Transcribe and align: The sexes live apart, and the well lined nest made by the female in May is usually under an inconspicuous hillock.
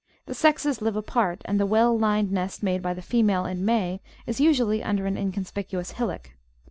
The 0.25 0.33
sexes 0.33 0.81
live 0.81 0.95
apart, 0.95 1.43
and 1.45 1.59
the 1.59 1.67
well 1.67 1.95
lined 1.95 2.31
nest 2.31 2.63
made 2.63 2.81
by 2.81 2.95
the 2.95 3.03
female 3.03 3.45
in 3.45 3.63
May 3.63 4.01
is 4.25 4.39
usually 4.41 4.81
under 4.81 5.05
an 5.05 5.15
inconspicuous 5.15 5.91
hillock. 5.91 6.31